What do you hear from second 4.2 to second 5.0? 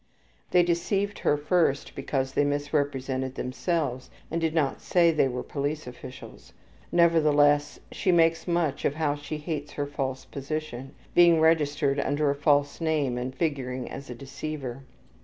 and did not